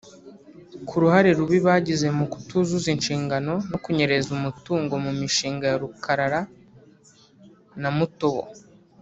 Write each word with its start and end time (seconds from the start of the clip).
ku 0.87 0.95
ruhare 1.01 1.29
rubi 1.37 1.57
bagize 1.67 2.07
mu 2.17 2.25
kutuzuza 2.31 2.87
inshingano 2.95 3.53
no 3.69 3.77
kunyereza 3.83 4.29
umutungo 4.37 4.93
mu 5.05 5.11
mishinga 5.19 5.65
ya 5.71 5.77
Rukarara 5.83 6.41
na 7.81 7.89
Mutobo 7.97 8.43